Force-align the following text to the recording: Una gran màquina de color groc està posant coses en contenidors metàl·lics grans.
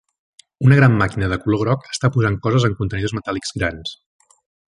Una 0.67 0.77
gran 0.79 0.95
màquina 1.01 1.29
de 1.33 1.37
color 1.43 1.61
groc 1.65 1.85
està 1.97 2.11
posant 2.17 2.39
coses 2.47 2.67
en 2.71 2.75
contenidors 2.81 3.15
metàl·lics 3.19 3.55
grans. 3.61 3.95